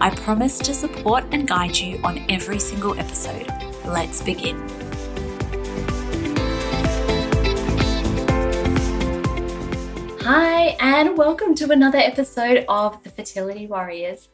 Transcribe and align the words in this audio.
I 0.00 0.10
promise 0.10 0.58
to 0.60 0.74
support 0.74 1.24
and 1.32 1.48
guide 1.48 1.76
you 1.76 2.00
on 2.04 2.24
every 2.28 2.60
single 2.60 2.96
episode. 3.00 3.48
Let's 3.84 4.22
begin. 4.22 4.56
Hi, 10.20 10.76
and 10.78 11.18
welcome 11.18 11.56
to 11.56 11.72
another 11.72 11.98
episode 11.98 12.64
of 12.68 13.02
The 13.02 13.10
Fertility 13.10 13.66
Warriors. 13.66 14.28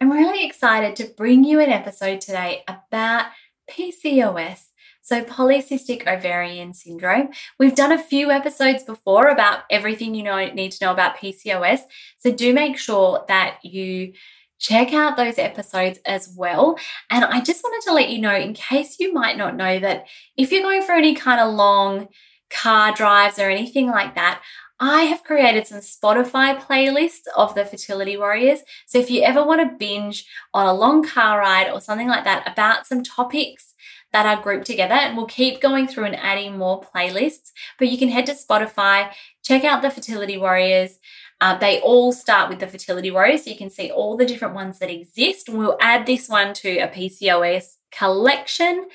I'm 0.00 0.10
really 0.10 0.46
excited 0.46 0.96
to 0.96 1.12
bring 1.14 1.44
you 1.44 1.60
an 1.60 1.68
episode 1.68 2.22
today 2.22 2.64
about 2.66 3.26
PCOS, 3.70 4.68
so 5.02 5.22
polycystic 5.22 6.06
ovarian 6.06 6.72
syndrome. 6.72 7.28
We've 7.58 7.74
done 7.74 7.92
a 7.92 8.02
few 8.02 8.30
episodes 8.30 8.84
before 8.84 9.28
about 9.28 9.64
everything 9.68 10.14
you 10.14 10.22
know 10.22 10.42
need 10.46 10.72
to 10.72 10.84
know 10.86 10.92
about 10.92 11.18
PCOS, 11.18 11.80
so 12.16 12.32
do 12.32 12.54
make 12.54 12.78
sure 12.78 13.26
that 13.28 13.58
you 13.62 14.14
check 14.60 14.92
out 14.92 15.16
those 15.16 15.38
episodes 15.38 15.98
as 16.06 16.32
well. 16.36 16.78
And 17.10 17.24
I 17.24 17.40
just 17.40 17.64
wanted 17.64 17.84
to 17.88 17.94
let 17.94 18.10
you 18.10 18.20
know, 18.20 18.36
in 18.36 18.54
case 18.54 19.00
you 19.00 19.12
might 19.12 19.36
not 19.36 19.56
know, 19.56 19.80
that 19.80 20.06
if 20.36 20.52
you're 20.52 20.62
going 20.62 20.82
for 20.82 20.92
any 20.92 21.14
kind 21.14 21.40
of 21.40 21.52
long 21.52 22.08
car 22.50 22.92
drives 22.92 23.38
or 23.38 23.50
anything 23.50 23.88
like 23.88 24.14
that, 24.14 24.42
I 24.78 25.02
have 25.02 25.24
created 25.24 25.66
some 25.66 25.80
Spotify 25.80 26.58
playlists 26.58 27.26
of 27.36 27.54
the 27.54 27.66
Fertility 27.66 28.16
Warriors. 28.16 28.60
So 28.86 28.98
if 28.98 29.10
you 29.10 29.22
ever 29.22 29.44
want 29.44 29.60
to 29.60 29.76
binge 29.76 30.26
on 30.54 30.66
a 30.66 30.72
long 30.72 31.02
car 31.02 31.38
ride 31.38 31.70
or 31.70 31.80
something 31.80 32.08
like 32.08 32.24
that 32.24 32.50
about 32.50 32.86
some 32.86 33.02
topics 33.02 33.74
that 34.12 34.26
are 34.26 34.42
grouped 34.42 34.66
together, 34.66 34.94
and 34.94 35.16
we'll 35.16 35.26
keep 35.26 35.60
going 35.60 35.86
through 35.86 36.04
and 36.04 36.16
adding 36.16 36.56
more 36.56 36.80
playlists, 36.82 37.52
but 37.78 37.88
you 37.88 37.98
can 37.98 38.08
head 38.08 38.26
to 38.26 38.32
Spotify, 38.32 39.12
check 39.42 39.64
out 39.64 39.82
the 39.82 39.90
Fertility 39.90 40.36
Warriors. 40.36 40.98
Uh, 41.40 41.56
they 41.58 41.80
all 41.80 42.12
start 42.12 42.50
with 42.50 42.58
the 42.58 42.66
Fertility 42.66 43.10
Warriors, 43.10 43.44
so 43.44 43.50
you 43.50 43.56
can 43.56 43.70
see 43.70 43.90
all 43.90 44.16
the 44.16 44.26
different 44.26 44.54
ones 44.54 44.78
that 44.78 44.90
exist. 44.90 45.48
We'll 45.48 45.78
add 45.80 46.06
this 46.06 46.28
one 46.28 46.52
to 46.54 46.78
a 46.78 46.88
PCOS 46.88 47.76
collection. 47.90 48.88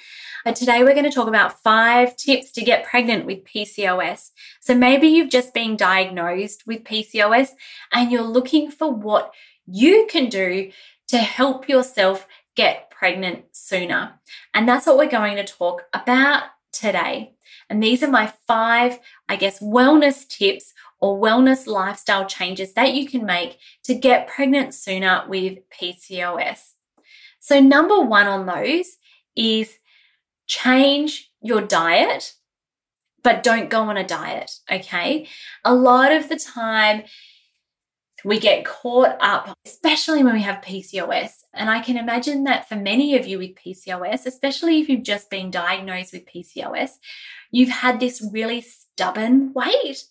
But 0.44 0.56
today 0.56 0.84
we're 0.84 0.94
going 0.94 1.10
to 1.10 1.12
talk 1.12 1.28
about 1.28 1.62
five 1.64 2.16
tips 2.16 2.52
to 2.52 2.62
get 2.64 2.86
pregnant 2.86 3.26
with 3.26 3.46
PCOS. 3.46 4.30
So 4.62 4.76
maybe 4.76 5.08
you've 5.08 5.32
just 5.32 5.54
been 5.54 5.76
diagnosed 5.76 6.68
with 6.68 6.84
PCOS 6.84 7.50
and 7.92 8.12
you're 8.12 8.22
looking 8.22 8.70
for 8.70 8.94
what 8.94 9.34
you 9.66 10.08
can 10.10 10.30
do 10.30 10.72
to 11.08 11.18
help 11.18 11.68
yourself 11.68 12.28
get 12.56 12.92
pregnant 12.92 13.46
sooner. 13.54 14.20
And 14.54 14.70
that's 14.70 14.86
what 14.86 14.98
we're 14.98 15.10
going 15.10 15.38
to 15.38 15.44
talk 15.44 15.86
about 15.94 16.44
today. 16.72 17.34
And 17.70 17.82
these 17.82 18.04
are 18.04 18.12
my 18.12 18.32
five, 18.48 19.00
I 19.28 19.36
guess, 19.36 19.60
wellness 19.60 20.28
tips 20.28 20.74
or 21.06 21.22
wellness 21.22 21.68
lifestyle 21.68 22.26
changes 22.26 22.74
that 22.74 22.96
you 22.96 23.08
can 23.08 23.24
make 23.24 23.60
to 23.84 23.94
get 23.94 24.28
pregnant 24.28 24.74
sooner 24.74 25.24
with 25.28 25.60
PCOS. 25.70 26.72
So, 27.40 27.60
number 27.60 28.02
one 28.02 28.26
on 28.26 28.48
those 28.48 28.98
is 29.36 29.78
change 30.48 31.30
your 31.44 31.62
diet, 31.62 32.34
but 33.24 33.44
don't 33.44 33.70
go 33.70 33.84
on 33.84 33.98
a 33.98 34.08
diet, 34.08 34.52
okay? 34.72 35.28
A 35.64 35.76
lot 35.76 36.12
of 36.12 36.28
the 36.28 36.38
time, 36.38 37.04
we 38.24 38.40
get 38.40 38.66
caught 38.66 39.16
up, 39.20 39.56
especially 39.68 40.24
when 40.24 40.34
we 40.34 40.42
have 40.42 40.64
PCOS. 40.64 41.44
And 41.54 41.70
I 41.70 41.80
can 41.82 41.96
imagine 41.96 42.46
that 42.46 42.68
for 42.68 42.76
many 42.76 43.16
of 43.16 43.28
you 43.28 43.38
with 43.38 43.54
PCOS, 43.54 44.26
especially 44.26 44.80
if 44.80 44.90
you've 44.90 45.04
just 45.04 45.30
been 45.30 45.52
diagnosed 45.52 46.14
with 46.14 46.26
PCOS, 46.26 46.94
you've 47.52 47.70
had 47.70 48.00
this 48.00 48.28
really 48.34 48.62
stubborn 48.62 49.54
weight. 49.54 50.06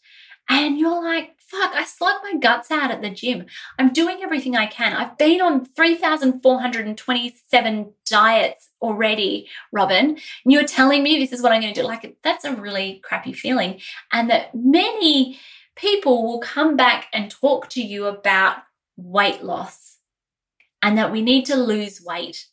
And 0.49 0.79
you're 0.79 1.03
like, 1.03 1.35
fuck, 1.39 1.75
I 1.75 1.85
slug 1.85 2.17
my 2.23 2.39
guts 2.39 2.71
out 2.71 2.91
at 2.91 3.03
the 3.03 3.11
gym. 3.11 3.45
I'm 3.79 3.93
doing 3.93 4.21
everything 4.23 4.57
I 4.57 4.65
can. 4.67 4.93
I've 4.93 5.19
been 5.19 5.41
on 5.41 5.65
3,427 5.65 7.93
diets 8.07 8.71
already, 8.83 9.49
Robyn. 9.73 10.11
And 10.11 10.21
you're 10.45 10.65
telling 10.65 11.03
me 11.03 11.19
this 11.19 11.33
is 11.33 11.43
what 11.43 11.53
I'm 11.53 11.63
going 11.63 11.75
to 11.75 11.81
do. 11.81 11.87
Like, 11.87 12.17
that's 12.23 12.45
a 12.45 12.55
really 12.55 13.01
crappy 13.05 13.33
feeling. 13.33 13.81
And 14.13 14.31
that 14.31 14.55
many 14.55 15.39
people 15.77 16.25
will 16.25 16.41
come 16.41 16.77
back 16.77 17.09
and 17.13 17.31
talk 17.31 17.69
to 17.71 17.83
you 17.83 18.07
about 18.07 18.59
weight 18.97 19.43
loss 19.43 19.99
and 20.83 20.97
that 20.99 21.11
we 21.11 21.23
need 21.23 21.47
to 21.47 21.57
lose 21.57 22.03
weight. 22.03 22.47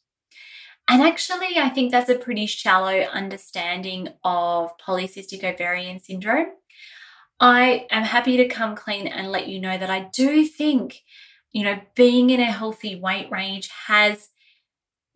And 0.87 1.01
actually, 1.01 1.57
I 1.57 1.69
think 1.69 1.91
that's 1.91 2.09
a 2.09 2.15
pretty 2.15 2.47
shallow 2.47 3.01
understanding 3.01 4.09
of 4.23 4.77
polycystic 4.77 5.43
ovarian 5.43 5.99
syndrome. 5.99 6.47
I 7.41 7.87
am 7.89 8.03
happy 8.03 8.37
to 8.37 8.47
come 8.47 8.75
clean 8.75 9.07
and 9.07 9.31
let 9.31 9.47
you 9.47 9.59
know 9.59 9.75
that 9.75 9.89
I 9.89 10.01
do 10.13 10.45
think, 10.45 11.01
you 11.51 11.63
know, 11.63 11.81
being 11.95 12.29
in 12.29 12.39
a 12.39 12.51
healthy 12.51 12.95
weight 12.95 13.31
range 13.31 13.67
has 13.87 14.29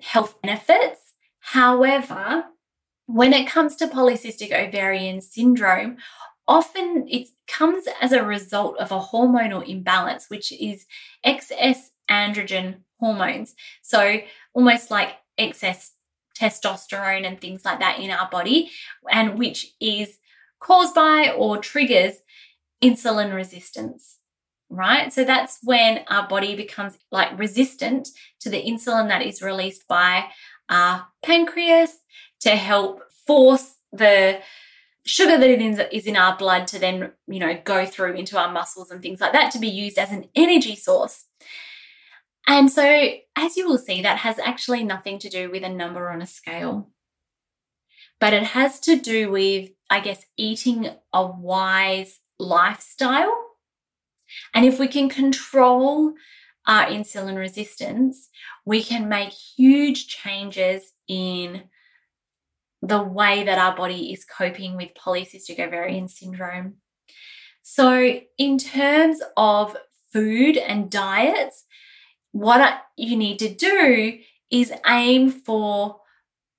health 0.02 0.42
benefits. 0.42 1.14
However, 1.40 2.46
when 3.06 3.32
it 3.32 3.48
comes 3.48 3.76
to 3.76 3.88
polycystic 3.88 4.52
ovarian 4.52 5.22
syndrome, 5.22 5.98
often 6.48 7.08
it 7.08 7.28
comes 7.48 7.86
as 8.02 8.12
a 8.12 8.26
result 8.26 8.78
of 8.78 8.92
a 8.92 9.00
hormonal 9.00 9.68
imbalance, 9.68 10.28
which 10.28 10.52
is 10.52 10.88
excess 11.24 11.92
androgen 12.10 12.78
hormones. 13.00 13.54
So, 13.84 14.22
almost 14.56 14.90
like 14.90 15.18
excess 15.38 15.92
testosterone 16.36 17.26
and 17.26 17.40
things 17.40 17.64
like 17.64 17.80
that 17.80 18.00
in 18.00 18.10
our 18.10 18.28
body, 18.32 18.72
and 19.12 19.38
which 19.38 19.76
is 19.80 20.18
caused 20.66 20.96
by 20.96 21.32
or 21.38 21.60
triggers 21.60 22.16
insulin 22.84 23.36
resistance, 23.36 24.18
right? 24.70 25.14
So 25.14 25.24
that's 25.24 25.60
when 25.64 26.04
our 26.08 26.28
body 26.28 26.56
becomes 26.56 26.98
like 27.12 27.38
resistant 27.38 28.10
to 28.42 28.50
the 28.50 28.64
insulin 28.64 29.08
that 29.10 29.22
is 29.22 29.44
released 29.44 29.88
by 29.88 30.26
our 30.68 31.08
pancreas 31.24 32.00
to 32.42 32.52
help 32.52 33.02
force 33.28 33.76
the 33.92 34.40
sugar 35.06 35.38
that 35.38 35.96
is 35.96 36.08
in 36.08 36.18
our 36.18 36.36
blood 36.36 36.66
to 36.68 36.80
then, 36.80 37.12
you 37.28 37.40
know, 37.40 37.62
go 37.64 37.86
through 37.86 38.14
into 38.14 38.40
our 38.40 38.52
muscles 38.52 38.90
and 38.90 39.04
things 39.04 39.22
like 39.22 39.34
that 39.34 39.52
to 39.52 39.60
be 39.60 39.68
used 39.68 40.00
as 40.00 40.12
an 40.12 40.26
energy 40.34 40.76
source. 40.76 41.26
And 42.48 42.72
so, 42.72 43.12
as 43.36 43.56
you 43.56 43.68
will 43.68 43.78
see, 43.78 44.02
that 44.02 44.20
has 44.20 44.40
actually 44.40 44.84
nothing 44.84 45.20
to 45.20 45.30
do 45.30 45.52
with 45.52 45.64
a 45.64 45.70
number 45.70 46.10
on 46.10 46.24
a 46.24 46.28
scale 46.28 46.90
but 48.20 48.34
it 48.34 48.44
has 48.44 48.80
to 48.82 48.96
do 48.96 49.30
with, 49.30 49.70
I 49.90 50.00
guess, 50.00 50.26
eating 50.38 50.90
a 51.14 51.26
wise 51.26 52.20
lifestyle. 52.40 53.34
And 54.54 54.66
if 54.66 54.80
we 54.80 54.88
can 54.88 55.10
control 55.10 56.14
our 56.68 56.86
insulin 56.88 57.38
resistance, 57.38 58.30
we 58.66 58.84
can 58.84 59.08
make 59.08 59.30
huge 59.30 60.08
changes 60.08 60.94
in 61.08 61.64
the 62.82 63.02
way 63.02 63.44
that 63.44 63.58
our 63.58 63.76
body 63.76 64.12
is 64.12 64.26
coping 64.26 64.76
with 64.76 64.94
polycystic 64.96 65.60
ovarian 65.60 66.08
syndrome. 66.08 66.76
So, 67.62 68.20
in 68.38 68.58
terms 68.58 69.22
of 69.36 69.76
food 70.12 70.58
and 70.58 70.90
diets, 70.90 71.66
what 72.32 72.82
you 72.96 73.16
need 73.16 73.40
to 73.40 73.54
do 73.54 74.20
is 74.52 74.72
aim 74.86 75.30
for 75.30 76.02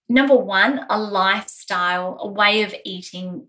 number 0.08 0.36
one, 0.36 0.86
a 0.88 0.98
lifestyle, 0.98 2.18
a 2.20 2.28
way 2.28 2.62
of 2.62 2.74
eating 2.84 3.48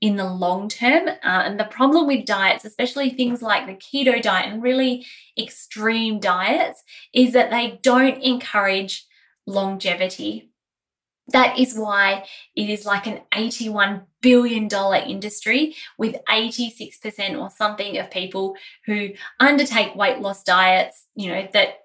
in 0.00 0.16
the 0.16 0.26
long 0.26 0.68
term. 0.68 1.08
Uh, 1.08 1.14
and 1.22 1.58
the 1.58 1.64
problem 1.64 2.06
with 2.06 2.26
diets, 2.26 2.64
especially 2.64 3.10
things 3.10 3.42
like 3.42 3.66
the 3.66 3.74
keto 3.74 4.20
diet 4.20 4.52
and 4.52 4.62
really 4.62 5.06
extreme 5.38 6.20
diets, 6.20 6.82
is 7.14 7.32
that 7.32 7.50
they 7.50 7.78
don't 7.82 8.22
encourage 8.22 9.06
longevity. 9.46 10.50
That 11.28 11.58
is 11.58 11.74
why 11.74 12.26
it 12.54 12.70
is 12.70 12.86
like 12.86 13.06
an 13.06 13.22
$81 13.34 14.04
billion 14.20 14.68
industry 15.08 15.74
with 15.98 16.16
86% 16.28 17.40
or 17.40 17.50
something 17.50 17.98
of 17.98 18.10
people 18.10 18.54
who 18.84 19.10
undertake 19.40 19.96
weight 19.96 20.20
loss 20.20 20.44
diets, 20.44 21.06
you 21.16 21.32
know, 21.32 21.48
that 21.52 21.80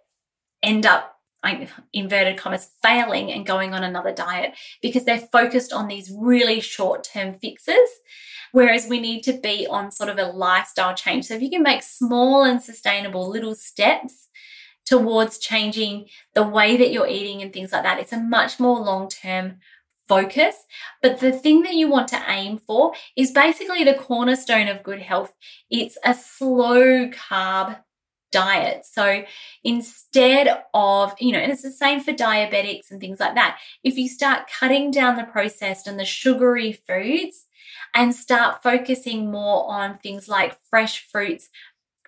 end 0.62 0.86
up 0.86 1.11
inverted 1.94 2.38
commas, 2.38 2.70
failing 2.82 3.32
and 3.32 3.46
going 3.46 3.74
on 3.74 3.84
another 3.84 4.14
diet 4.14 4.54
because 4.82 5.06
they're 5.06 5.28
focused 5.32 5.74
on 5.74 5.88
these 5.88 6.12
really 6.16 6.60
short 6.60 7.04
term 7.04 7.36
fixes. 7.36 7.90
Whereas 8.52 8.88
we 8.88 9.00
need 9.00 9.22
to 9.24 9.34
be 9.34 9.66
on 9.66 9.92
sort 9.92 10.10
of 10.10 10.18
a 10.18 10.26
lifestyle 10.26 10.94
change. 10.94 11.26
So 11.26 11.36
if 11.36 11.42
you 11.42 11.50
can 11.50 11.64
make 11.64 11.84
small 11.84 12.44
and 12.44 12.62
sustainable 12.62 13.30
little 13.30 13.56
steps 13.56 14.28
towards 14.86 15.38
changing 15.38 16.08
the 16.34 16.44
way 16.44 16.76
that 16.78 16.92
you're 16.92 17.08
eating 17.08 17.42
and 17.42 17.54
things 17.54 17.72
like 17.72 17.84
that. 17.84 18.00
It's 18.00 18.14
a 18.14 18.20
much 18.20 18.60
more 18.60 18.80
long 18.80 19.10
term 19.10 19.60
focus. 20.08 20.56
But 21.02 21.20
the 21.20 21.32
thing 21.32 21.64
that 21.64 21.76
you 21.76 21.88
want 21.88 22.10
to 22.10 22.24
aim 22.28 22.58
for 22.58 22.94
is 23.16 23.32
basically 23.32 23.84
the 23.84 23.94
cornerstone 23.94 24.68
of 24.68 24.84
good 24.84 25.02
health. 25.02 25.34
It's 25.70 25.98
a 26.04 26.14
slow 26.14 27.08
carb 27.08 27.80
diet. 28.32 28.86
So 28.86 29.24
instead 29.64 30.64
of, 30.74 31.14
you 31.20 31.32
know, 31.32 31.40
and 31.40 31.52
it's 31.52 31.62
the 31.62 31.72
same 31.72 32.00
for 32.00 32.12
diabetics 32.14 32.92
and 32.92 33.00
things 33.00 33.20
like 33.20 33.36
that. 33.36 33.60
If 33.84 33.98
you 33.98 34.08
start 34.08 34.50
cutting 34.60 34.92
down 34.92 35.16
the 35.16 35.24
processed 35.24 35.88
and 35.88 36.00
the 36.00 36.06
sugary 36.06 36.74
foods 36.74 37.46
and 37.94 38.16
start 38.16 38.64
focusing 38.64 39.32
more 39.32 39.70
on 39.72 39.98
things 39.98 40.28
like 40.28 40.58
fresh 40.70 41.08
fruits, 41.12 41.50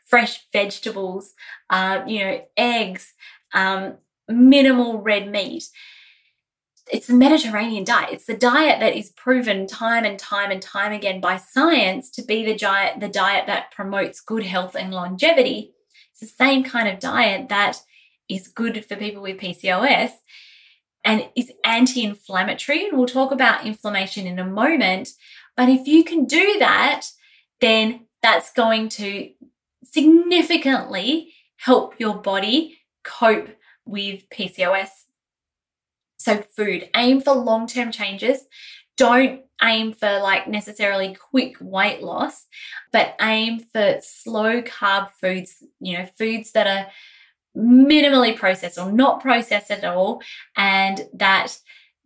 fresh 0.05 0.45
vegetables, 0.51 1.33
uh, 1.69 2.03
you 2.07 2.19
know, 2.19 2.41
eggs, 2.57 3.13
um, 3.53 3.95
minimal 4.27 5.01
red 5.01 5.29
meat. 5.29 5.69
It's 6.91 7.07
the 7.07 7.13
Mediterranean 7.13 7.85
diet. 7.85 8.09
It's 8.11 8.25
the 8.25 8.37
diet 8.37 8.79
that 8.81 8.95
is 8.95 9.09
proven 9.11 9.67
time 9.67 10.03
and 10.03 10.19
time 10.19 10.51
and 10.51 10.61
time 10.61 10.91
again 10.91 11.21
by 11.21 11.37
science 11.37 12.09
to 12.11 12.21
be 12.21 12.45
the 12.45 12.55
diet, 12.55 12.99
the 12.99 13.07
diet 13.07 13.47
that 13.47 13.71
promotes 13.71 14.19
good 14.19 14.43
health 14.43 14.75
and 14.75 14.93
longevity. 14.93 15.73
It's 16.13 16.21
the 16.21 16.45
same 16.45 16.63
kind 16.63 16.87
of 16.87 16.99
diet 16.99 17.49
that 17.49 17.81
is 18.29 18.47
good 18.47 18.85
for 18.85 18.95
people 18.95 19.21
with 19.21 19.39
PCOS 19.39 20.11
and 21.03 21.27
is 21.35 21.51
anti 21.65 22.03
inflammatory. 22.03 22.87
And 22.87 22.97
we'll 22.97 23.07
talk 23.07 23.31
about 23.31 23.65
inflammation 23.65 24.27
in 24.27 24.39
a 24.39 24.45
moment. 24.45 25.09
But 25.57 25.69
if 25.69 25.87
you 25.87 26.03
can 26.03 26.25
do 26.25 26.57
that, 26.59 27.07
then 27.61 28.07
that's 28.21 28.53
going 28.53 28.89
to 28.89 29.31
significantly 29.83 31.33
help 31.57 31.99
your 31.99 32.15
body 32.15 32.79
cope 33.03 33.49
with 33.85 34.29
PCOS. 34.29 34.89
So, 36.17 36.41
food, 36.55 36.89
aim 36.95 37.21
for 37.21 37.33
long 37.33 37.67
term 37.67 37.91
changes. 37.91 38.45
Don't 38.97 39.41
aim 39.61 39.93
for 39.93 40.19
like 40.19 40.47
necessarily 40.47 41.15
quick 41.15 41.55
weight 41.59 42.03
loss, 42.03 42.45
but 42.91 43.15
aim 43.21 43.59
for 43.59 43.99
slow 44.01 44.61
carb 44.61 45.09
foods, 45.11 45.63
you 45.79 45.97
know, 45.97 46.05
foods 46.17 46.51
that 46.51 46.67
are 46.67 46.91
minimally 47.57 48.35
processed 48.35 48.77
or 48.77 48.91
not 48.91 49.21
processed 49.21 49.71
at 49.71 49.83
all, 49.83 50.21
and 50.57 51.07
that 51.13 51.57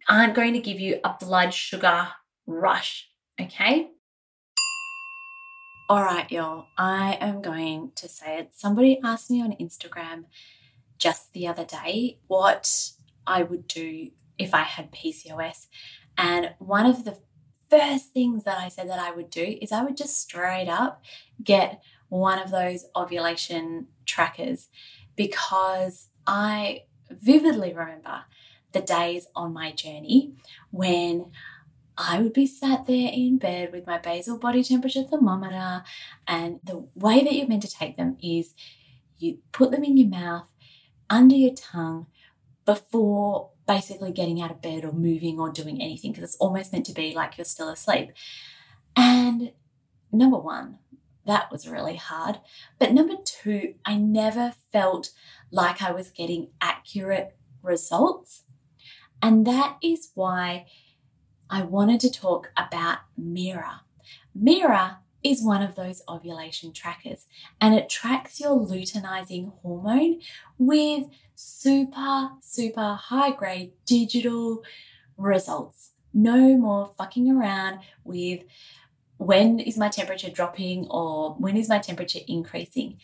aren't 0.10 0.36
going 0.36 0.54
to 0.54 0.60
give 0.60 0.80
you 0.80 1.00
a 1.04 1.16
blood 1.20 1.54
sugar 1.54 2.10
rush. 2.46 3.10
Okay. 3.40 3.90
All 5.90 6.04
right, 6.04 6.30
y'all, 6.30 6.68
I 6.78 7.18
am 7.22 7.42
going 7.42 7.92
to 7.96 8.10
say 8.10 8.40
it. 8.40 8.50
Somebody 8.54 9.00
asked 9.04 9.32
me 9.32 9.42
on 9.42 9.54
Instagram 9.54 10.26
just 10.98 11.32
the 11.32 11.48
other 11.48 11.64
day 11.64 12.20
what 12.28 12.92
I 13.26 13.44
would 13.44 13.68
do 13.68 14.10
if 14.38 14.54
I 14.54 14.64
had 14.64 14.92
PCOS. 14.92 15.68
And 16.18 16.54
one 16.60 16.86
of 16.86 17.06
the 17.06 17.18
first 17.70 18.14
things 18.14 18.44
that 18.46 18.58
I 18.58 18.70
said 18.70 18.90
that 18.90 19.00
I 19.00 19.12
would 19.12 19.30
do 19.30 19.58
is 19.62 19.72
I 19.72 19.84
would 19.84 19.98
just 19.98 20.22
straight 20.22 20.70
up 20.70 21.04
get 21.44 21.82
one 22.10 22.40
of 22.40 22.52
those 22.52 22.86
ovulation 22.96 23.88
trackers 24.06 24.70
because 25.16 26.10
I 26.26 26.84
vividly 27.10 27.74
remember 27.74 28.24
the 28.72 28.82
days 28.82 29.28
on 29.36 29.54
my 29.54 29.72
journey 29.72 30.34
when 30.72 31.32
I 31.98 32.22
would 32.22 32.34
be 32.34 32.46
sat 32.46 32.86
there 32.86 33.12
in 33.12 33.38
bed 33.40 33.72
with 33.72 33.88
my 33.88 33.98
basal 33.98 34.38
body 34.38 34.64
temperature 34.64 35.04
thermometer. 35.04 35.84
And 36.28 36.60
the 36.64 36.88
way 36.94 37.24
that 37.24 37.34
you're 37.34 37.48
meant 37.48 37.64
to 37.64 37.72
take 37.72 37.98
them 37.98 38.18
is 38.22 38.54
you 39.18 39.40
put 39.52 39.72
them 39.72 39.84
in 39.84 39.98
your 39.98 40.08
mouth, 40.08 40.46
under 41.10 41.36
your 41.36 41.56
tongue, 41.56 42.06
before 42.66 43.50
basically 43.68 44.12
getting 44.12 44.42
out 44.42 44.52
of 44.52 44.62
bed 44.62 44.86
or 44.86 44.92
moving 44.92 45.40
or 45.40 45.52
doing 45.52 45.82
anything, 45.82 46.12
because 46.12 46.24
it's 46.24 46.38
almost 46.38 46.72
meant 46.72 46.86
to 46.86 46.94
be 46.94 47.14
like 47.14 47.38
you're 47.38 47.46
still 47.46 47.70
asleep. 47.70 48.12
And 48.96 49.52
number 50.12 50.38
one, 50.38 50.80
that 51.26 51.52
was 51.52 51.68
really 51.68 51.98
hard. 51.98 52.40
But 52.80 52.94
number 52.94 53.16
two, 53.24 53.76
I 53.86 53.98
never 53.98 54.54
felt 54.72 55.12
like 55.52 55.82
I 55.82 55.92
was 55.92 56.10
getting 56.10 56.50
accurate 56.62 57.38
results. 57.62 58.44
And 59.22 59.46
that 59.46 59.78
is 59.84 60.12
why 60.16 60.68
I 61.50 61.64
wanted 61.64 62.00
to 62.02 62.12
talk 62.12 62.52
about 62.56 63.00
Mira. 63.18 63.82
Mira 64.34 65.00
is 65.30 65.44
one 65.44 65.62
of 65.62 65.76
those 65.76 66.02
ovulation 66.08 66.72
trackers 66.72 67.26
and 67.60 67.76
it 67.76 67.90
tracks 67.90 68.40
your 68.40 68.58
luteinizing 68.58 69.54
hormone 69.62 70.22
with 70.58 71.06
super, 71.36 72.32
super 72.42 72.94
high 72.96 73.32
grade 73.32 73.74
digital 73.86 74.64
results. 75.18 75.92
No 76.14 76.58
more 76.58 76.94
fucking 76.98 77.30
around 77.30 77.80
with 78.04 78.44
when 79.18 79.60
is 79.60 79.78
my 79.78 79.90
temperature 79.90 80.30
dropping 80.30 80.88
or 80.88 81.36
when 81.36 81.58
is 81.58 81.70
my 81.70 81.80
temperature 81.80 82.20
increasing. 82.28 82.98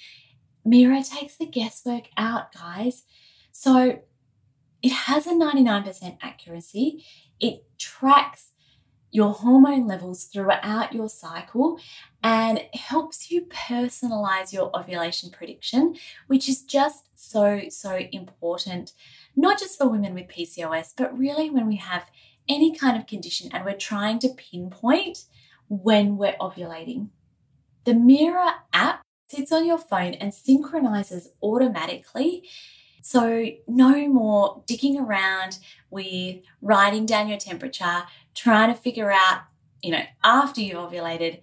Mira 0.65 1.03
takes 1.03 1.35
the 1.35 1.45
guesswork 1.45 2.05
out, 2.17 2.53
guys. 2.53 3.03
So 3.51 4.01
it 4.81 4.91
has 4.91 5.27
a 5.27 5.31
99% 5.31 6.17
accuracy. 6.21 7.05
It 7.39 7.65
tracks 7.77 8.52
your 9.13 9.31
hormone 9.31 9.87
levels 9.87 10.23
throughout 10.25 10.91
your 10.91 11.07
cycle 11.07 11.79
and 12.23 12.63
helps 12.73 13.29
you 13.29 13.45
personalize 13.45 14.51
your 14.51 14.75
ovulation 14.75 15.29
prediction, 15.29 15.95
which 16.25 16.49
is 16.49 16.63
just 16.63 17.05
so, 17.13 17.61
so 17.69 17.99
important, 18.11 18.93
not 19.35 19.59
just 19.59 19.77
for 19.77 19.87
women 19.87 20.15
with 20.15 20.27
PCOS, 20.27 20.93
but 20.97 21.15
really 21.15 21.47
when 21.47 21.67
we 21.67 21.75
have 21.75 22.09
any 22.49 22.75
kind 22.75 22.97
of 22.97 23.05
condition 23.05 23.51
and 23.53 23.63
we're 23.63 23.77
trying 23.77 24.17
to 24.17 24.29
pinpoint 24.29 25.25
when 25.69 26.17
we're 26.17 26.35
ovulating. 26.41 27.09
The 27.83 27.93
Mira 27.93 28.55
app 28.73 29.03
sits 29.29 29.51
on 29.51 29.67
your 29.67 29.77
phone 29.77 30.15
and 30.15 30.33
synchronizes 30.33 31.29
automatically 31.41 32.43
so, 33.05 33.47
no 33.67 34.07
more 34.07 34.63
digging 34.65 34.97
around 34.97 35.59
with 35.89 36.37
writing 36.61 37.05
down 37.05 37.27
your 37.27 37.37
temperature, 37.37 38.03
trying 38.35 38.73
to 38.73 38.79
figure 38.79 39.11
out, 39.11 39.43
you 39.81 39.91
know, 39.91 40.03
after 40.23 40.61
you've 40.61 40.77
ovulated, 40.77 41.41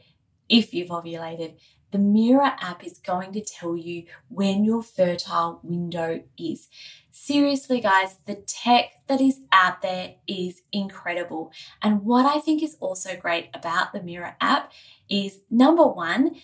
if 0.48 0.74
you've 0.74 0.88
ovulated. 0.88 1.54
The 1.92 1.98
Mira 1.98 2.56
app 2.60 2.86
is 2.86 2.98
going 2.98 3.32
to 3.32 3.40
tell 3.40 3.76
you 3.76 4.04
when 4.28 4.64
your 4.64 4.80
fertile 4.82 5.58
window 5.64 6.22
is. 6.38 6.68
Seriously, 7.10 7.80
guys, 7.80 8.18
the 8.26 8.36
tech 8.36 8.92
that 9.08 9.20
is 9.20 9.40
out 9.50 9.82
there 9.82 10.14
is 10.28 10.62
incredible. 10.72 11.52
And 11.82 12.04
what 12.04 12.26
I 12.26 12.38
think 12.38 12.62
is 12.62 12.76
also 12.78 13.16
great 13.16 13.50
about 13.52 13.92
the 13.92 14.02
Mira 14.02 14.36
app 14.40 14.72
is 15.08 15.40
number 15.50 15.84
one, 15.84 16.36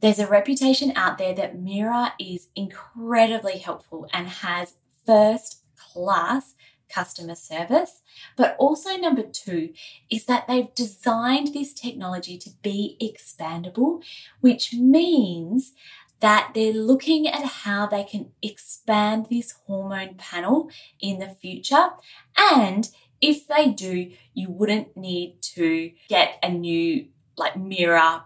there's 0.00 0.18
a 0.18 0.26
reputation 0.26 0.92
out 0.96 1.18
there 1.18 1.34
that 1.34 1.58
Mira 1.58 2.14
is 2.18 2.48
incredibly 2.56 3.58
helpful 3.58 4.08
and 4.12 4.26
has 4.26 4.74
first 5.06 5.62
class 5.76 6.54
customer 6.94 7.34
service. 7.34 8.02
But 8.36 8.56
also, 8.58 8.96
number 8.96 9.22
two 9.22 9.72
is 10.10 10.26
that 10.26 10.46
they've 10.46 10.74
designed 10.74 11.52
this 11.52 11.72
technology 11.72 12.38
to 12.38 12.50
be 12.62 12.96
expandable, 13.02 14.02
which 14.40 14.72
means 14.72 15.72
that 16.20 16.52
they're 16.54 16.72
looking 16.72 17.28
at 17.28 17.44
how 17.44 17.86
they 17.86 18.04
can 18.04 18.30
expand 18.40 19.26
this 19.28 19.54
hormone 19.66 20.14
panel 20.14 20.70
in 21.00 21.18
the 21.18 21.28
future. 21.28 21.90
And 22.36 22.88
if 23.20 23.46
they 23.46 23.68
do, 23.68 24.10
you 24.32 24.50
wouldn't 24.50 24.96
need 24.96 25.42
to 25.54 25.92
get 26.08 26.38
a 26.42 26.48
new 26.50 27.08
like 27.36 27.56
Mira 27.56 28.24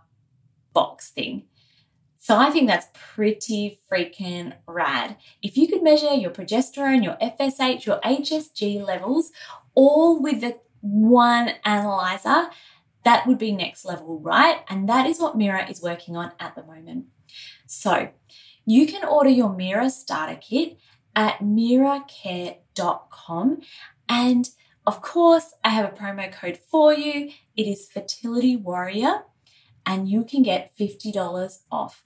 box 0.72 1.10
thing. 1.10 1.44
So 2.28 2.36
I 2.36 2.50
think 2.50 2.68
that's 2.68 2.88
pretty 2.92 3.80
freaking 3.90 4.52
rad. 4.66 5.16
If 5.40 5.56
you 5.56 5.66
could 5.66 5.82
measure 5.82 6.12
your 6.12 6.30
progesterone, 6.30 7.02
your 7.02 7.16
FSH, 7.22 7.86
your 7.86 7.98
HSG 8.04 8.86
levels, 8.86 9.32
all 9.74 10.20
with 10.20 10.42
the 10.42 10.60
one 10.82 11.52
analyzer, 11.64 12.50
that 13.04 13.26
would 13.26 13.38
be 13.38 13.52
next 13.52 13.86
level, 13.86 14.20
right? 14.20 14.58
And 14.68 14.86
that 14.90 15.06
is 15.06 15.18
what 15.18 15.38
Mira 15.38 15.70
is 15.70 15.80
working 15.80 16.18
on 16.18 16.32
at 16.38 16.54
the 16.54 16.62
moment. 16.62 17.06
So 17.66 18.10
you 18.66 18.86
can 18.86 19.08
order 19.08 19.30
your 19.30 19.54
Mira 19.54 19.88
starter 19.88 20.38
kit 20.38 20.76
at 21.16 21.38
miracare.com. 21.38 23.62
And 24.06 24.50
of 24.86 25.00
course, 25.00 25.54
I 25.64 25.70
have 25.70 25.90
a 25.90 25.96
promo 25.96 26.30
code 26.30 26.58
for 26.58 26.92
you. 26.92 27.30
It 27.56 27.66
is 27.66 27.88
Fertility 27.90 28.54
Warrior, 28.54 29.22
and 29.86 30.10
you 30.10 30.26
can 30.26 30.42
get 30.42 30.76
$50 30.78 31.60
off. 31.72 32.04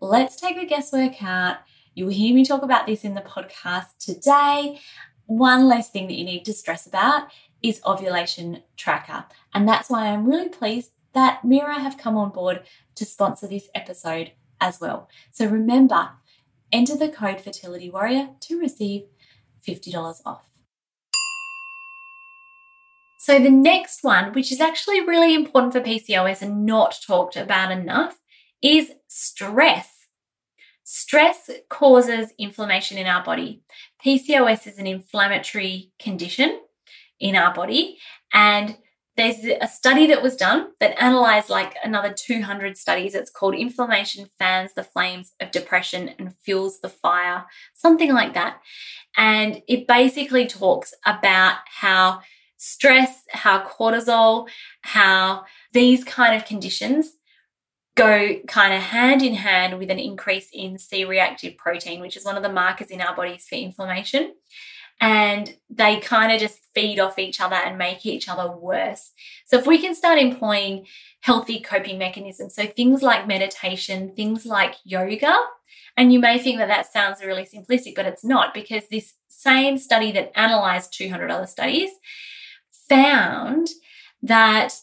Let's 0.00 0.36
take 0.36 0.58
the 0.58 0.66
guesswork 0.66 1.22
out. 1.22 1.58
You'll 1.94 2.10
hear 2.10 2.32
me 2.34 2.44
talk 2.44 2.62
about 2.62 2.86
this 2.86 3.02
in 3.02 3.14
the 3.14 3.20
podcast 3.20 3.98
today. 3.98 4.80
One 5.26 5.66
less 5.66 5.90
thing 5.90 6.06
that 6.06 6.14
you 6.14 6.24
need 6.24 6.44
to 6.44 6.52
stress 6.52 6.86
about 6.86 7.28
is 7.62 7.82
ovulation 7.84 8.62
tracker. 8.76 9.24
And 9.52 9.68
that's 9.68 9.90
why 9.90 10.06
I'm 10.06 10.24
really 10.24 10.48
pleased 10.48 10.92
that 11.14 11.44
Mira 11.44 11.80
have 11.80 11.98
come 11.98 12.16
on 12.16 12.30
board 12.30 12.62
to 12.94 13.04
sponsor 13.04 13.48
this 13.48 13.68
episode 13.74 14.30
as 14.60 14.80
well. 14.80 15.08
So 15.32 15.46
remember, 15.46 16.10
enter 16.70 16.96
the 16.96 17.08
code 17.08 17.40
Fertility 17.40 17.90
Warrior 17.90 18.30
to 18.40 18.60
receive 18.60 19.06
$50 19.66 20.20
off. 20.24 20.44
So, 23.20 23.40
the 23.40 23.50
next 23.50 24.04
one, 24.04 24.32
which 24.32 24.52
is 24.52 24.60
actually 24.60 25.00
really 25.00 25.34
important 25.34 25.72
for 25.72 25.80
PCOS 25.80 26.40
and 26.40 26.64
not 26.64 26.98
talked 27.04 27.36
about 27.36 27.72
enough, 27.72 28.20
is 28.62 28.90
stress. 29.08 30.06
Stress 30.84 31.50
causes 31.68 32.32
inflammation 32.38 32.96
in 32.96 33.06
our 33.06 33.22
body. 33.22 33.62
PCOS 34.04 34.66
is 34.66 34.78
an 34.78 34.86
inflammatory 34.86 35.92
condition 35.98 36.60
in 37.20 37.36
our 37.36 37.52
body, 37.52 37.98
and 38.32 38.78
there's 39.18 39.44
a 39.60 39.66
study 39.66 40.06
that 40.06 40.22
was 40.22 40.36
done 40.36 40.68
that 40.78 41.02
analyzed 41.02 41.50
like 41.50 41.74
another 41.82 42.14
200 42.16 42.78
studies. 42.78 43.16
It's 43.16 43.32
called 43.32 43.56
Inflammation 43.56 44.28
Fans 44.38 44.74
the 44.74 44.84
Flames 44.84 45.32
of 45.40 45.50
Depression 45.50 46.10
and 46.20 46.36
Fuels 46.44 46.78
the 46.80 46.88
Fire, 46.88 47.46
something 47.74 48.14
like 48.14 48.34
that. 48.34 48.60
And 49.16 49.60
it 49.66 49.88
basically 49.88 50.46
talks 50.46 50.94
about 51.04 51.56
how 51.66 52.20
stress, 52.58 53.24
how 53.30 53.64
cortisol, 53.64 54.48
how 54.82 55.44
these 55.72 56.04
kind 56.04 56.36
of 56.36 56.46
conditions 56.46 57.16
go 57.98 58.40
kind 58.46 58.72
of 58.72 58.80
hand 58.80 59.22
in 59.22 59.34
hand 59.34 59.78
with 59.78 59.90
an 59.90 59.98
increase 59.98 60.48
in 60.52 60.78
C 60.78 61.04
reactive 61.04 61.56
protein, 61.56 62.00
which 62.00 62.16
is 62.16 62.24
one 62.24 62.36
of 62.36 62.42
the 62.42 62.48
markers 62.48 62.90
in 62.90 63.00
our 63.00 63.14
bodies 63.14 63.46
for 63.48 63.56
inflammation 63.56 64.34
and 65.00 65.56
they 65.70 66.00
kind 66.00 66.32
of 66.32 66.40
just 66.40 66.60
feed 66.74 66.98
off 66.98 67.18
each 67.18 67.40
other 67.40 67.54
and 67.54 67.78
make 67.78 68.04
each 68.04 68.28
other 68.28 68.50
worse. 68.50 69.12
So 69.46 69.58
if 69.58 69.66
we 69.66 69.78
can 69.78 69.94
start 69.94 70.18
employing 70.18 70.86
healthy 71.20 71.60
coping 71.60 71.98
mechanisms, 71.98 72.54
so 72.54 72.66
things 72.66 73.02
like 73.02 73.28
meditation, 73.28 74.12
things 74.14 74.44
like 74.44 74.74
yoga, 74.84 75.36
and 75.96 76.12
you 76.12 76.18
may 76.18 76.38
think 76.38 76.58
that 76.58 76.68
that 76.68 76.92
sounds 76.92 77.22
really 77.22 77.44
simplistic, 77.44 77.94
but 77.94 78.06
it's 78.06 78.24
not 78.24 78.54
because 78.54 78.84
this 78.88 79.14
same 79.28 79.78
study 79.78 80.10
that 80.12 80.32
analyzed 80.38 80.92
200 80.94 81.30
other 81.30 81.46
studies 81.46 81.90
found 82.88 83.68
that 84.22 84.74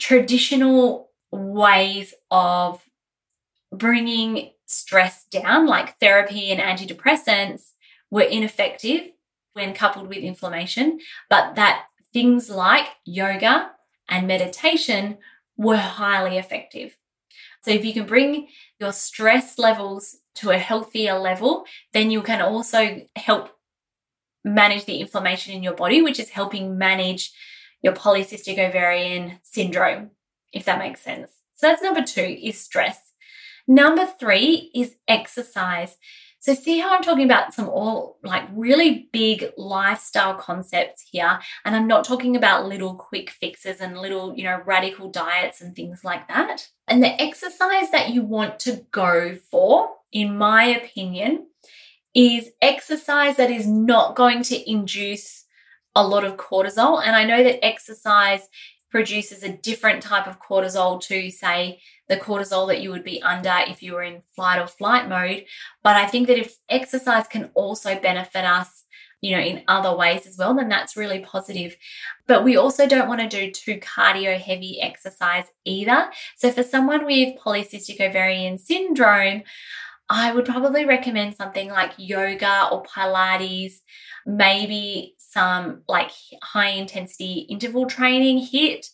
traditional 0.00 1.10
ways 1.36 2.14
of 2.30 2.82
bringing 3.72 4.50
stress 4.66 5.24
down, 5.24 5.66
like 5.66 5.98
therapy 5.98 6.50
and 6.50 6.60
antidepressants, 6.60 7.72
were 8.10 8.22
ineffective 8.22 9.10
when 9.52 9.74
coupled 9.74 10.08
with 10.08 10.18
inflammation, 10.18 11.00
but 11.28 11.54
that 11.54 11.86
things 12.12 12.50
like 12.50 12.86
yoga 13.04 13.70
and 14.08 14.26
meditation 14.26 15.18
were 15.56 15.76
highly 15.76 16.38
effective. 16.38 16.96
So, 17.62 17.70
if 17.72 17.84
you 17.84 17.92
can 17.92 18.06
bring 18.06 18.48
your 18.78 18.92
stress 18.92 19.58
levels 19.58 20.16
to 20.36 20.50
a 20.50 20.58
healthier 20.58 21.18
level, 21.18 21.64
then 21.92 22.10
you 22.10 22.22
can 22.22 22.40
also 22.40 23.00
help 23.16 23.50
manage 24.44 24.84
the 24.84 25.00
inflammation 25.00 25.52
in 25.54 25.62
your 25.62 25.74
body, 25.74 26.02
which 26.02 26.20
is 26.20 26.30
helping 26.30 26.78
manage 26.78 27.32
your 27.82 27.92
polycystic 27.92 28.58
ovarian 28.58 29.40
syndrome, 29.42 30.10
if 30.52 30.64
that 30.64 30.78
makes 30.78 31.00
sense. 31.00 31.30
So, 31.54 31.68
that's 31.68 31.82
number 31.82 32.02
two 32.02 32.38
is 32.42 32.60
stress. 32.60 33.00
Number 33.66 34.06
three 34.06 34.70
is 34.74 34.96
exercise. 35.08 35.96
So 36.46 36.54
see 36.54 36.78
how 36.78 36.94
I'm 36.94 37.02
talking 37.02 37.24
about 37.24 37.52
some 37.52 37.68
all 37.68 38.18
like 38.22 38.44
really 38.52 39.08
big 39.12 39.50
lifestyle 39.56 40.34
concepts 40.34 41.04
here. 41.10 41.40
And 41.64 41.74
I'm 41.74 41.88
not 41.88 42.04
talking 42.04 42.36
about 42.36 42.68
little 42.68 42.94
quick 42.94 43.30
fixes 43.30 43.80
and 43.80 43.98
little, 43.98 44.32
you 44.36 44.44
know, 44.44 44.62
radical 44.64 45.10
diets 45.10 45.60
and 45.60 45.74
things 45.74 46.04
like 46.04 46.28
that. 46.28 46.68
And 46.86 47.02
the 47.02 47.20
exercise 47.20 47.90
that 47.90 48.10
you 48.10 48.22
want 48.22 48.60
to 48.60 48.86
go 48.92 49.36
for, 49.50 49.88
in 50.12 50.38
my 50.38 50.66
opinion, 50.66 51.48
is 52.14 52.50
exercise 52.62 53.36
that 53.38 53.50
is 53.50 53.66
not 53.66 54.14
going 54.14 54.44
to 54.44 54.70
induce 54.70 55.46
a 55.96 56.06
lot 56.06 56.24
of 56.24 56.36
cortisol. 56.36 57.02
And 57.04 57.16
I 57.16 57.24
know 57.24 57.42
that 57.42 57.64
exercise 57.64 58.48
produces 58.96 59.42
a 59.42 59.52
different 59.58 60.02
type 60.02 60.26
of 60.26 60.40
cortisol 60.40 60.98
to, 60.98 61.30
say, 61.30 61.78
the 62.08 62.16
cortisol 62.16 62.66
that 62.66 62.80
you 62.80 62.90
would 62.90 63.04
be 63.04 63.20
under 63.20 63.54
if 63.66 63.82
you 63.82 63.92
were 63.92 64.02
in 64.02 64.22
flight 64.34 64.58
or 64.58 64.66
flight 64.66 65.06
mode. 65.06 65.44
But 65.82 65.96
I 65.96 66.06
think 66.06 66.28
that 66.28 66.38
if 66.38 66.56
exercise 66.70 67.28
can 67.28 67.50
also 67.52 68.00
benefit 68.00 68.46
us, 68.46 68.84
you 69.20 69.36
know, 69.36 69.42
in 69.42 69.64
other 69.68 69.94
ways 69.94 70.26
as 70.26 70.38
well, 70.38 70.54
then 70.54 70.70
that's 70.70 70.96
really 70.96 71.18
positive. 71.18 71.76
But 72.26 72.42
we 72.42 72.56
also 72.56 72.88
don't 72.88 73.06
want 73.06 73.20
to 73.20 73.28
do 73.28 73.50
too 73.50 73.78
cardio 73.80 74.40
heavy 74.40 74.80
exercise 74.80 75.44
either. 75.66 76.10
So 76.38 76.50
for 76.50 76.62
someone 76.62 77.04
with 77.04 77.38
polycystic 77.38 78.00
ovarian 78.00 78.56
syndrome, 78.56 79.42
I 80.08 80.32
would 80.32 80.44
probably 80.44 80.84
recommend 80.84 81.36
something 81.36 81.68
like 81.68 81.92
yoga 81.96 82.68
or 82.70 82.84
Pilates, 82.84 83.80
maybe 84.24 85.14
some 85.18 85.82
like 85.88 86.12
high 86.42 86.70
intensity 86.70 87.46
interval 87.48 87.86
training 87.86 88.46
HIIT, 88.46 88.86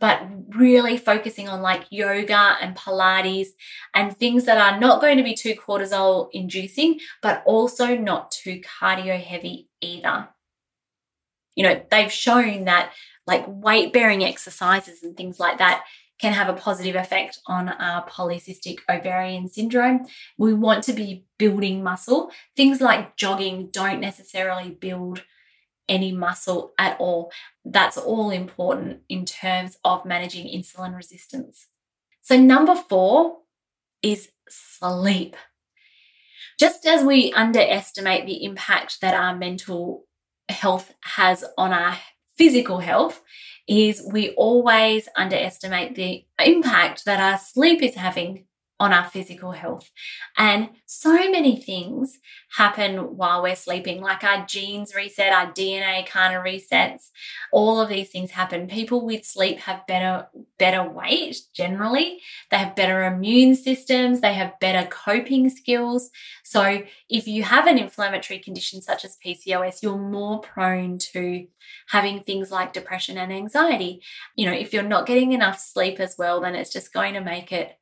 but 0.00 0.22
really 0.48 0.96
focusing 0.98 1.48
on 1.48 1.62
like 1.62 1.84
yoga 1.90 2.56
and 2.60 2.76
Pilates 2.76 3.48
and 3.94 4.16
things 4.16 4.44
that 4.44 4.58
are 4.58 4.78
not 4.78 5.00
going 5.00 5.16
to 5.16 5.24
be 5.24 5.34
too 5.34 5.54
cortisol 5.54 6.28
inducing, 6.32 7.00
but 7.22 7.42
also 7.46 7.96
not 7.96 8.30
too 8.30 8.60
cardio 8.60 9.18
heavy 9.18 9.68
either. 9.80 10.28
You 11.54 11.64
know, 11.64 11.82
they've 11.90 12.12
shown 12.12 12.64
that 12.64 12.92
like 13.26 13.44
weight 13.46 13.92
bearing 13.92 14.24
exercises 14.24 15.02
and 15.02 15.16
things 15.16 15.38
like 15.38 15.58
that 15.58 15.84
can 16.20 16.32
have 16.32 16.48
a 16.48 16.58
positive 16.58 16.96
effect 16.96 17.40
on 17.46 17.68
our 17.68 18.06
polycystic 18.06 18.78
ovarian 18.88 19.48
syndrome. 19.48 20.06
We 20.36 20.52
want 20.52 20.84
to 20.84 20.92
be 20.92 21.24
building 21.38 21.82
muscle. 21.82 22.30
Things 22.56 22.80
like 22.80 23.16
jogging 23.16 23.70
don't 23.72 24.00
necessarily 24.00 24.70
build 24.70 25.22
any 25.88 26.12
muscle 26.12 26.72
at 26.78 26.98
all. 27.00 27.32
That's 27.64 27.96
all 27.96 28.30
important 28.30 29.00
in 29.08 29.24
terms 29.24 29.78
of 29.84 30.04
managing 30.04 30.46
insulin 30.46 30.94
resistance. 30.94 31.66
So, 32.20 32.36
number 32.36 32.76
four 32.76 33.38
is 34.02 34.30
sleep. 34.48 35.36
Just 36.58 36.86
as 36.86 37.02
we 37.02 37.32
underestimate 37.32 38.26
the 38.26 38.44
impact 38.44 39.00
that 39.00 39.14
our 39.14 39.34
mental 39.34 40.04
health 40.48 40.94
has 41.02 41.44
on 41.56 41.72
our 41.72 41.98
physical 42.36 42.80
health, 42.80 43.22
is 43.70 44.02
we 44.12 44.30
always 44.30 45.08
underestimate 45.16 45.94
the 45.94 46.24
impact 46.44 47.04
that 47.04 47.20
our 47.20 47.38
sleep 47.38 47.80
is 47.82 47.94
having 47.94 48.44
on 48.80 48.94
our 48.94 49.04
physical 49.04 49.52
health. 49.52 49.90
And 50.38 50.70
so 50.86 51.12
many 51.12 51.60
things 51.60 52.18
happen 52.56 53.16
while 53.16 53.42
we're 53.42 53.54
sleeping, 53.54 54.00
like 54.00 54.24
our 54.24 54.46
genes 54.46 54.94
reset, 54.94 55.34
our 55.34 55.52
DNA 55.52 56.06
kind 56.06 56.34
of 56.34 56.42
resets. 56.42 57.10
All 57.52 57.78
of 57.78 57.90
these 57.90 58.08
things 58.08 58.30
happen. 58.30 58.66
People 58.66 59.04
with 59.04 59.26
sleep 59.26 59.58
have 59.58 59.86
better, 59.86 60.28
better 60.58 60.88
weight 60.88 61.36
generally. 61.54 62.20
They 62.50 62.56
have 62.56 62.74
better 62.74 63.04
immune 63.04 63.54
systems. 63.54 64.22
They 64.22 64.32
have 64.32 64.58
better 64.60 64.88
coping 64.88 65.50
skills. 65.50 66.10
So 66.42 66.82
if 67.10 67.28
you 67.28 67.42
have 67.42 67.66
an 67.66 67.78
inflammatory 67.78 68.38
condition 68.38 68.80
such 68.80 69.04
as 69.04 69.18
PCOS, 69.24 69.82
you're 69.82 69.98
more 69.98 70.40
prone 70.40 70.96
to 71.12 71.46
having 71.88 72.20
things 72.20 72.50
like 72.50 72.72
depression 72.72 73.18
and 73.18 73.30
anxiety. 73.30 74.02
You 74.36 74.46
know, 74.46 74.56
if 74.56 74.72
you're 74.72 74.82
not 74.82 75.06
getting 75.06 75.32
enough 75.32 75.60
sleep 75.60 76.00
as 76.00 76.16
well, 76.16 76.40
then 76.40 76.54
it's 76.54 76.72
just 76.72 76.94
going 76.94 77.12
to 77.12 77.20
make 77.20 77.52
it 77.52 77.76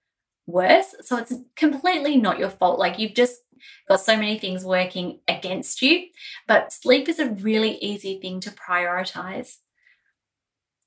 worse. 0.49 0.95
So 1.03 1.19
it's 1.19 1.35
completely 1.55 2.17
not 2.17 2.39
your 2.39 2.51
fault. 2.51 2.79
Like 2.79 2.99
you've 2.99 3.15
just 3.15 3.41
got 3.89 4.01
so 4.01 4.17
many 4.17 4.39
things 4.39 4.65
working 4.65 5.21
against 5.29 5.83
you. 5.83 6.07
But 6.47 6.73
sleep 6.73 7.09
is 7.09 7.19
a 7.19 7.31
really 7.31 7.77
easy 7.79 8.19
thing 8.21 8.41
to 8.41 8.51
prioritize. 8.51 9.59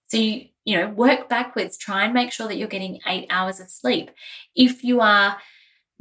So 0.07 0.17
you, 0.17 0.47
you 0.65 0.77
know, 0.77 0.89
work 0.89 1.29
backwards, 1.29 1.77
try 1.77 2.03
and 2.03 2.13
make 2.13 2.31
sure 2.31 2.47
that 2.47 2.57
you're 2.57 2.67
getting 2.67 2.99
eight 3.07 3.27
hours 3.29 3.59
of 3.59 3.69
sleep. 3.69 4.11
If 4.55 4.83
you 4.83 4.99
are 4.99 5.37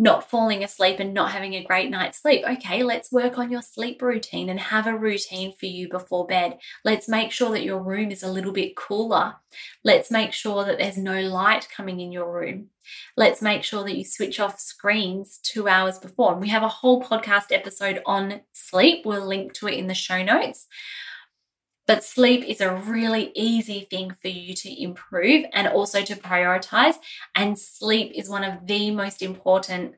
not 0.01 0.31
falling 0.31 0.65
asleep 0.65 0.99
and 0.99 1.13
not 1.13 1.31
having 1.31 1.53
a 1.53 1.63
great 1.63 1.91
night's 1.91 2.23
sleep. 2.23 2.43
Okay, 2.49 2.83
let's 2.83 3.13
work 3.13 3.37
on 3.37 3.53
your 3.53 3.61
sleep 3.61 4.01
routine 4.01 4.49
and 4.49 4.59
have 4.59 4.87
a 4.87 4.97
routine 4.97 5.53
for 5.61 5.67
you 5.67 5.91
before 5.91 6.27
bed. 6.27 6.57
Let's 6.87 7.07
make 7.07 7.31
sure 7.31 7.51
that 7.51 7.65
your 7.65 7.83
room 7.83 8.11
is 8.11 8.23
a 8.23 8.33
little 8.33 8.51
bit 8.51 8.77
cooler. 8.77 9.35
Let's 9.85 10.11
make 10.11 10.33
sure 10.33 10.65
that 10.65 10.79
there's 10.79 10.97
no 10.97 11.21
light 11.21 11.69
coming 11.69 12.01
in 12.01 12.13
your 12.13 12.33
room. 12.33 12.69
Let's 13.15 13.43
make 13.43 13.63
sure 13.63 13.85
that 13.85 13.99
you 13.99 14.05
switch 14.07 14.41
off 14.41 14.59
screens 14.59 15.39
two 15.43 15.69
hours 15.69 15.99
before. 15.99 16.33
And 16.33 16.41
we 16.41 16.49
have 16.49 16.63
a 16.63 16.69
whole 16.69 17.03
podcast 17.03 17.53
episode 17.53 18.01
on 18.07 18.41
sleep. 18.55 19.05
We'll 19.05 19.27
link 19.27 19.53
to 19.55 19.69
it 19.69 19.75
in 19.75 19.87
the 19.87 19.93
show 19.93 20.23
notes. 20.23 20.67
But 21.91 22.05
sleep 22.05 22.45
is 22.45 22.61
a 22.61 22.73
really 22.73 23.33
easy 23.35 23.81
thing 23.91 24.13
for 24.13 24.29
you 24.29 24.55
to 24.55 24.81
improve 24.81 25.47
and 25.53 25.67
also 25.67 26.03
to 26.03 26.15
prioritize. 26.15 26.95
And 27.35 27.59
sleep 27.59 28.13
is 28.15 28.29
one 28.29 28.45
of 28.45 28.69
the 28.69 28.93
most 28.93 29.23
important 29.23 29.97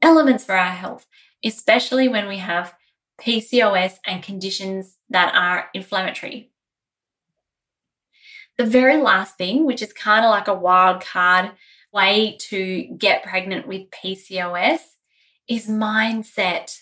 elements 0.00 0.44
for 0.44 0.56
our 0.56 0.72
health, 0.72 1.06
especially 1.44 2.08
when 2.08 2.26
we 2.26 2.38
have 2.38 2.74
PCOS 3.20 3.98
and 4.06 4.22
conditions 4.22 4.96
that 5.10 5.34
are 5.34 5.68
inflammatory. 5.74 6.52
The 8.56 8.64
very 8.64 8.96
last 8.96 9.36
thing, 9.36 9.66
which 9.66 9.82
is 9.82 9.92
kind 9.92 10.24
of 10.24 10.30
like 10.30 10.48
a 10.48 10.54
wild 10.54 11.02
card 11.02 11.50
way 11.92 12.38
to 12.48 12.84
get 12.96 13.24
pregnant 13.24 13.68
with 13.68 13.90
PCOS, 13.90 14.80
is 15.46 15.66
mindset. 15.66 16.78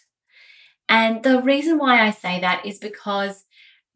And 0.89 1.25
the 1.25 1.43
reason 1.43 1.77
why 1.77 2.07
I 2.07 2.13
say 2.13 2.39
that 2.39 2.65
is 2.65 2.79
because, 2.79 3.47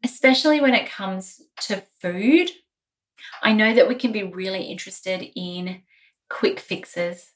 especially 0.03 0.59
when 0.59 0.73
it 0.73 0.89
comes 0.89 1.41
to 1.61 1.83
food, 2.01 2.51
I 3.41 3.53
know 3.53 3.73
that 3.73 3.87
we 3.87 3.95
can 3.95 4.11
be 4.11 4.23
really 4.23 4.63
interested 4.63 5.29
in 5.35 5.81
quick 6.29 6.59
fixes 6.59 7.31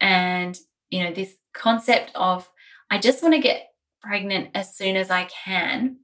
and, 0.00 0.58
you 0.90 1.04
know, 1.04 1.12
this 1.12 1.36
concept 1.52 2.10
of 2.14 2.48
I 2.90 2.98
just 2.98 3.22
want 3.22 3.34
to 3.34 3.40
get 3.40 3.68
pregnant 4.00 4.50
as 4.54 4.76
soon 4.76 4.96
as 4.96 5.10
I 5.10 5.24
can. 5.24 5.98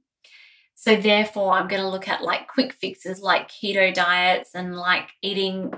So 0.75 0.95
therefore, 0.95 1.53
I'm 1.53 1.67
going 1.67 1.81
to 1.81 1.89
look 1.89 2.07
at 2.07 2.21
like 2.21 2.47
quick 2.47 2.73
fixes 2.73 3.21
like 3.21 3.49
keto 3.49 3.93
diets 3.93 4.51
and 4.53 4.75
like 4.75 5.09
eating 5.21 5.73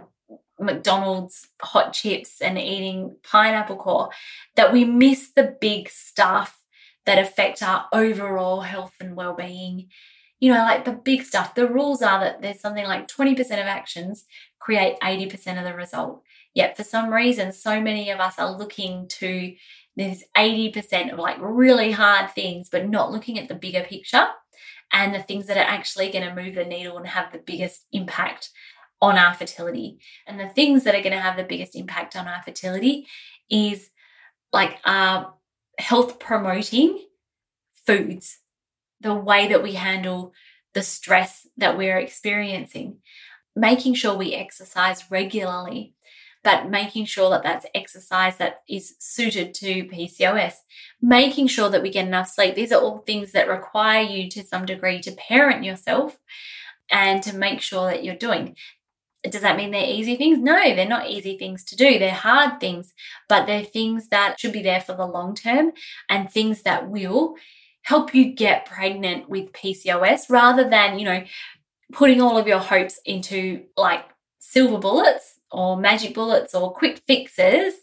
McDonald's 0.59 1.47
hot 1.61 1.93
chips 1.93 2.41
and 2.41 2.57
eating 2.57 3.15
pineapple 3.23 3.77
core 3.77 4.09
that 4.55 4.73
we 4.73 4.83
miss 4.83 5.29
the 5.29 5.55
big 5.61 5.89
stuff 5.89 6.63
that 7.05 7.19
affect 7.19 7.63
our 7.63 7.85
overall 7.93 8.61
health 8.61 8.95
and 8.99 9.15
well-being. 9.15 9.87
You 10.39 10.53
know, 10.53 10.59
like 10.59 10.85
the 10.85 10.93
big 10.93 11.23
stuff. 11.23 11.55
The 11.55 11.67
rules 11.67 12.01
are 12.01 12.19
that 12.19 12.41
there's 12.41 12.59
something 12.59 12.85
like 12.85 13.07
20% 13.07 13.39
of 13.39 13.49
actions 13.51 14.25
create 14.59 14.99
80% 14.99 15.57
of 15.57 15.63
the 15.63 15.73
result. 15.73 16.21
Yet 16.53 16.77
for 16.77 16.83
some 16.83 17.13
reason, 17.13 17.51
so 17.51 17.81
many 17.81 18.09
of 18.11 18.19
us 18.19 18.35
are 18.37 18.57
looking 18.57 19.07
to 19.19 19.55
this 19.95 20.23
80% 20.35 21.11
of 21.11 21.19
like 21.19 21.37
really 21.39 21.91
hard 21.91 22.31
things, 22.31 22.69
but 22.69 22.87
not 22.87 23.11
looking 23.11 23.39
at 23.39 23.47
the 23.47 23.55
bigger 23.55 23.83
picture 23.83 24.27
and 24.93 25.13
the 25.13 25.23
things 25.23 25.47
that 25.47 25.57
are 25.57 25.61
actually 25.61 26.11
going 26.11 26.27
to 26.27 26.35
move 26.35 26.55
the 26.55 26.65
needle 26.65 26.97
and 26.97 27.07
have 27.07 27.31
the 27.31 27.39
biggest 27.39 27.85
impact 27.91 28.49
on 29.01 29.17
our 29.17 29.33
fertility. 29.33 29.99
And 30.25 30.39
the 30.39 30.49
things 30.49 30.83
that 30.83 30.95
are 30.95 31.01
going 31.01 31.13
to 31.13 31.19
have 31.19 31.37
the 31.37 31.43
biggest 31.43 31.75
impact 31.75 32.15
on 32.15 32.27
our 32.27 32.41
fertility 32.43 33.07
is 33.49 33.89
like 34.53 34.79
our 34.85 35.33
health 35.77 36.19
promoting 36.19 37.05
foods, 37.85 38.39
the 39.01 39.13
way 39.13 39.47
that 39.47 39.63
we 39.63 39.73
handle 39.73 40.33
the 40.73 40.83
stress 40.83 41.47
that 41.57 41.77
we're 41.77 41.97
experiencing, 41.97 42.97
making 43.55 43.95
sure 43.95 44.15
we 44.15 44.33
exercise 44.33 45.09
regularly, 45.09 45.93
but 46.43 46.69
making 46.69 47.05
sure 47.05 47.29
that 47.29 47.43
that's 47.43 47.65
exercise 47.73 48.37
that 48.37 48.61
is 48.69 48.95
suited 48.99 49.53
to 49.53 49.85
PCOS, 49.85 50.53
making 51.01 51.47
sure 51.47 51.69
that 51.69 51.81
we 51.81 51.89
get 51.89 52.07
enough 52.07 52.29
sleep. 52.29 52.55
These 52.55 52.71
are 52.71 52.81
all 52.81 52.99
things 52.99 53.31
that 53.31 53.49
require 53.49 54.01
you 54.01 54.29
to 54.29 54.45
some 54.45 54.65
degree 54.65 55.01
to 55.01 55.11
parent 55.11 55.65
yourself 55.65 56.17
and 56.89 57.21
to 57.23 57.35
make 57.35 57.61
sure 57.61 57.89
that 57.89 58.03
you're 58.03 58.15
doing. 58.15 58.55
Does 59.23 59.41
that 59.41 59.57
mean 59.57 59.71
they're 59.71 59.83
easy 59.83 60.15
things? 60.15 60.39
No, 60.39 60.75
they're 60.75 60.87
not 60.87 61.09
easy 61.09 61.37
things 61.37 61.63
to 61.65 61.75
do. 61.75 61.99
They're 61.99 62.11
hard 62.11 62.59
things, 62.59 62.93
but 63.27 63.45
they're 63.45 63.63
things 63.63 64.09
that 64.09 64.39
should 64.39 64.53
be 64.53 64.61
there 64.61 64.79
for 64.79 64.95
the 64.95 65.05
long 65.05 65.35
term 65.35 65.71
and 66.09 66.31
things 66.31 66.61
that 66.61 66.87
will 66.87 67.35
help 67.87 68.13
you 68.13 68.25
get 68.25 68.65
pregnant 68.65 69.29
with 69.29 69.53
PCOS 69.53 70.29
rather 70.29 70.69
than, 70.69 70.99
you 70.99 71.05
know, 71.05 71.23
putting 71.93 72.19
all 72.19 72.37
of 72.37 72.45
your 72.45 72.59
hopes 72.59 72.99
into 73.05 73.63
like 73.77 74.03
silver 74.39 74.77
bullets 74.77 75.39
or 75.51 75.77
magic 75.77 76.13
bullets 76.13 76.53
or 76.53 76.73
quick 76.73 77.01
fixes 77.07 77.75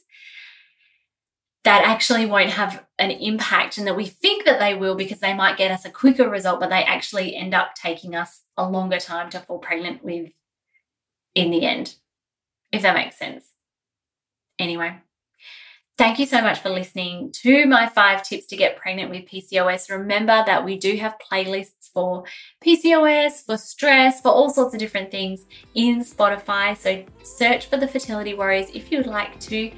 that 1.64 1.82
actually 1.86 2.26
won't 2.26 2.50
have 2.50 2.84
an 2.98 3.12
impact 3.12 3.78
and 3.78 3.86
that 3.86 3.96
we 3.96 4.04
think 4.04 4.44
that 4.44 4.60
they 4.60 4.74
will 4.74 4.94
because 4.94 5.20
they 5.20 5.32
might 5.32 5.56
get 5.56 5.70
us 5.70 5.86
a 5.86 5.90
quicker 5.90 6.28
result, 6.28 6.60
but 6.60 6.68
they 6.68 6.84
actually 6.84 7.34
end 7.34 7.54
up 7.54 7.74
taking 7.74 8.14
us 8.14 8.42
a 8.58 8.68
longer 8.68 9.00
time 9.00 9.30
to 9.30 9.40
fall 9.40 9.58
pregnant 9.58 10.04
with 10.04 10.30
in 11.34 11.50
the 11.50 11.64
end, 11.64 11.94
if 12.72 12.82
that 12.82 12.94
makes 12.94 13.16
sense. 13.16 13.52
Anyway, 14.58 14.98
Thank 15.96 16.18
you 16.18 16.26
so 16.26 16.42
much 16.42 16.58
for 16.58 16.70
listening 16.70 17.30
to 17.42 17.66
my 17.66 17.88
five 17.88 18.24
tips 18.24 18.46
to 18.46 18.56
get 18.56 18.76
pregnant 18.76 19.10
with 19.10 19.26
PCOS. 19.26 19.90
Remember 19.90 20.42
that 20.44 20.64
we 20.64 20.76
do 20.76 20.96
have 20.96 21.14
playlists 21.30 21.90
for 21.92 22.24
PCOS, 22.64 23.46
for 23.46 23.56
stress, 23.56 24.20
for 24.20 24.30
all 24.30 24.50
sorts 24.50 24.74
of 24.74 24.80
different 24.80 25.12
things 25.12 25.44
in 25.74 26.00
Spotify. 26.00 26.76
So 26.76 27.04
search 27.22 27.66
for 27.66 27.76
the 27.76 27.86
Fertility 27.86 28.34
Warriors 28.34 28.70
if 28.74 28.90
you'd 28.90 29.06
like 29.06 29.38
to 29.40 29.70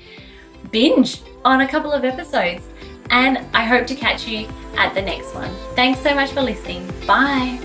binge 0.70 1.20
on 1.44 1.60
a 1.60 1.68
couple 1.68 1.92
of 1.92 2.02
episodes. 2.02 2.64
And 3.10 3.38
I 3.54 3.64
hope 3.64 3.86
to 3.88 3.94
catch 3.94 4.26
you 4.26 4.48
at 4.78 4.94
the 4.94 5.02
next 5.02 5.34
one. 5.34 5.54
Thanks 5.74 6.00
so 6.00 6.14
much 6.14 6.30
for 6.30 6.40
listening. 6.40 6.90
Bye. 7.06 7.60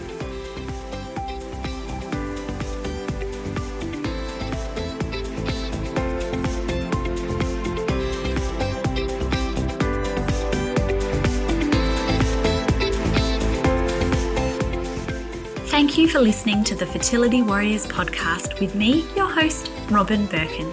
You 16.02 16.08
for 16.08 16.20
listening 16.20 16.64
to 16.64 16.74
the 16.74 16.88
Fertility 16.88 17.44
Warriors 17.44 17.86
podcast 17.86 18.60
with 18.60 18.74
me, 18.74 19.06
your 19.16 19.30
host, 19.30 19.72
Robyn 19.92 20.26
Birkin. 20.26 20.68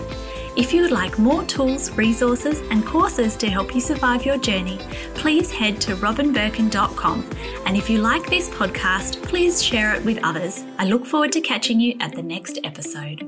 If 0.57 0.73
you 0.73 0.81
would 0.81 0.91
like 0.91 1.19
more 1.19 1.45
tools, 1.45 1.91
resources, 1.91 2.61
and 2.71 2.83
courses 2.83 3.37
to 3.37 3.51
help 3.51 3.75
you 3.75 3.83
survive 3.83 4.25
your 4.25 4.39
journey, 4.39 4.79
please 5.15 5.51
head 5.51 5.83
to 5.83 5.97
robynbirkin.com. 5.97 7.31
And 7.67 7.77
if 7.77 7.91
you 7.91 7.99
like 7.99 8.31
this 8.31 8.49
podcast, 8.49 9.23
please 9.23 9.63
share 9.63 9.95
it 9.95 10.03
with 10.03 10.19
others. 10.25 10.65
I 10.79 10.87
look 10.87 11.05
forward 11.05 11.33
to 11.33 11.43
catching 11.43 11.79
you 11.79 11.95
at 12.01 12.15
the 12.15 12.23
next 12.23 12.59
episode. 12.65 13.28